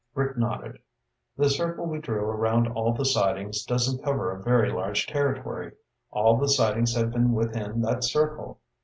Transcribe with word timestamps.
Rick 0.15 0.35
nodded. 0.35 0.79
"The 1.37 1.47
circle 1.47 1.85
we 1.85 1.99
drew 1.99 2.23
around 2.25 2.67
all 2.67 2.91
the 2.91 3.05
sightings 3.05 3.63
doesn't 3.63 4.03
cover 4.03 4.31
a 4.31 4.41
very 4.41 4.71
large 4.73 5.05
territory. 5.05 5.73
All 6.09 6.37
the 6.37 6.49
sightings 6.49 6.95
have 6.95 7.11
been 7.11 7.33
within 7.33 7.83
that 7.83 8.03
circle. 8.03 8.61